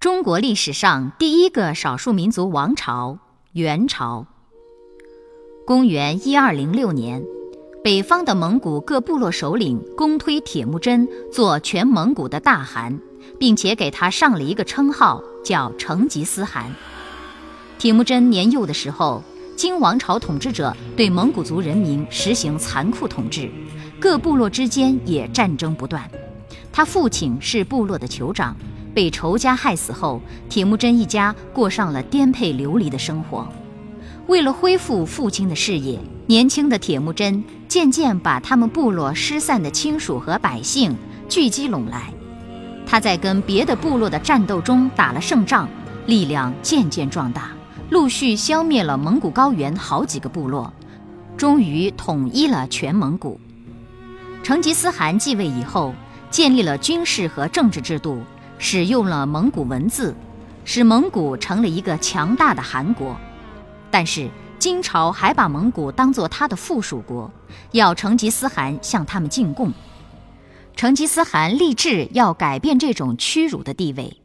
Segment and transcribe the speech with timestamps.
[0.00, 3.18] 中国历史上第一个少数民族王朝——
[3.50, 4.28] 元朝。
[5.66, 7.24] 公元一二零六年，
[7.82, 12.96] 北方的蒙古各部落首领公推铁木真做全蒙古的大汗，
[13.40, 16.72] 并且给他上了一个称号，叫成吉思汗。
[17.76, 19.20] 铁木真年幼的时候，
[19.56, 23.50] 金王朝统治者对蒙古族人民实行残酷统治，
[23.98, 26.08] 各部落之间也战争不断。
[26.72, 28.56] 他父亲是部落的酋长。
[28.98, 33.46] 被仇家害死后，铁木真一家过上了颠沛流离的生活。
[34.26, 40.96] 为了恢复父亲的事业，年轻的铁木真渐渐把他们部落失散的亲属和百姓
[41.28, 42.12] 聚集拢来。
[42.84, 45.68] 他在跟别的部落的战斗中打了胜仗，
[46.06, 47.52] 力量渐渐壮大，
[47.90, 50.72] 陆续消灭了蒙古高原好几个部落，
[51.36, 53.40] 终于统一了全蒙古。
[54.42, 55.94] 成吉思汗继位以后，
[56.32, 58.20] 建立了军事和政治制度。
[58.58, 60.14] 使用了蒙古文字，
[60.64, 63.16] 使蒙古成了一个强大的汗国。
[63.90, 67.30] 但是金朝还把蒙古当作他的附属国，
[67.72, 69.72] 要成吉思汗向他们进贡。
[70.76, 74.20] 成吉思汗立志要改变这种屈辱的地位。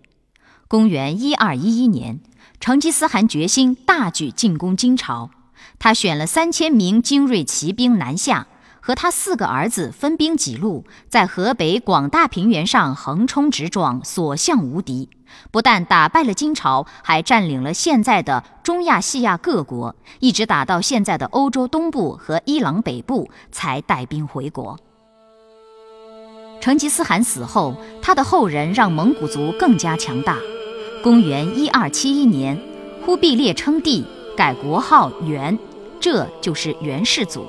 [0.67, 2.19] 公元一二一一年，
[2.59, 5.29] 成吉思汗决心大举进攻金朝，
[5.79, 8.47] 他选了三千名精锐骑兵南下。
[8.85, 15.07] 和他四个儿子分兵几路，在河北广大平原上横冲直撞，所向无敌。
[15.51, 24.77] 不但打败了金朝，还占领了现在的中亚细亚各国，一直打到现在的欧洲东部和伊朗北部，才带兵回国。
[26.59, 30.37] 成吉思汗死后，他的后人让蒙古族更加强大。
[31.01, 32.61] 公元一二七一年，
[33.05, 35.57] 忽必烈称帝，改国号元，
[36.01, 37.45] 这就是元世祖。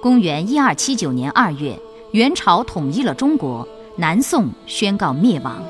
[0.00, 1.78] 公元一二七九年二月，
[2.12, 5.62] 元朝统一了中国，南宋宣告灭亡。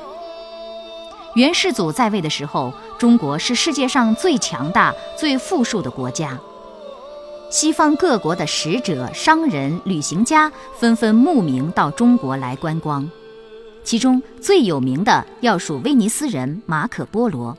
[1.35, 6.39] 元世祖在位的时候，中国是世界上最强大、最富庶的国家。
[7.49, 10.49] 西方各国的使者、商人、旅行家
[10.79, 13.09] 纷纷慕名到中国来观光，
[13.83, 17.57] 其中最有名的要数威尼斯人马可·波罗。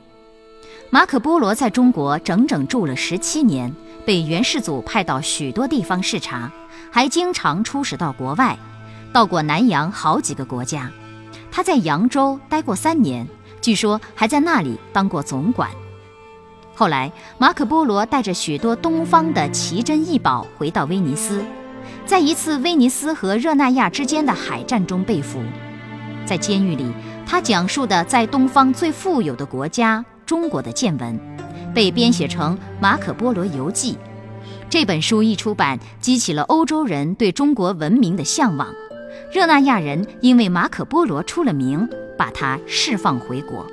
[0.89, 3.71] 马可·波罗在中国整整住了十七年，
[4.03, 6.51] 被元世祖派到许多地方视察。
[6.93, 8.55] 还经常出使到国外，
[9.11, 10.91] 到过南洋好几个国家。
[11.51, 13.27] 他在扬州待过三年，
[13.59, 15.71] 据说还在那里当过总管。
[16.75, 21.43] 后来，马可·波罗带着许多东方的奇珍异宝回到威尼斯，
[22.05, 25.41] 在一次威尼斯和热那亚之间的海战中被俘。
[26.27, 26.93] 在监狱里，
[27.25, 31.19] 他讲述的在东方最富有的国家中国的见闻，
[31.73, 33.93] 被编写成《马可·波罗游记》。
[34.69, 38.67] 这本书一出版，激起了欧洲人对中国文明的向往。
[39.31, 41.87] 热那亚人因为马可·波罗出了名，
[42.17, 43.65] 把他释放回国。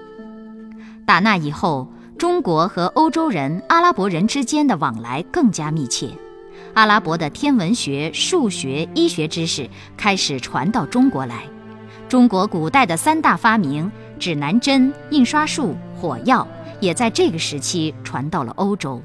[1.06, 6.09] 打那以后，中国和欧洲人、阿拉伯人之间的往来更加密切。
[6.75, 11.43] 阿拉伯的天文学、数学、医学知识开始传到中国来。
[12.09, 13.91] 中国古代的三大发明——
[14.21, 16.47] 指南针、印刷术、火药，
[16.79, 19.03] 也在这个时期传到了欧洲。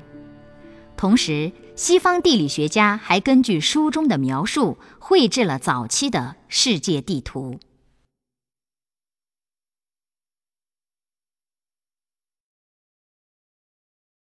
[0.97, 7.59] 同时，西方地理学家还根据书中的描述绘制了早期的世界地图。